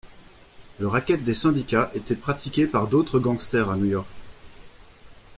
Le 0.79 0.87
racket 0.87 1.23
des 1.23 1.35
syndicats 1.35 1.91
était 1.93 2.15
pratiqué 2.15 2.65
par 2.65 2.87
d'autres 2.87 3.19
gangsters 3.19 3.69
à 3.69 3.75
New 3.77 3.85
York. 3.85 4.07